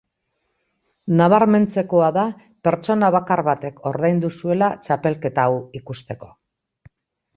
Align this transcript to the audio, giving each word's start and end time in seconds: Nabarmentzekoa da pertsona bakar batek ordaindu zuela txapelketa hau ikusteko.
Nabarmentzekoa 1.19 2.07
da 2.15 2.23
pertsona 2.69 3.11
bakar 3.17 3.43
batek 3.49 3.85
ordaindu 3.93 4.35
zuela 4.41 4.71
txapelketa 4.87 5.49
hau 5.51 5.63
ikusteko. 5.83 6.33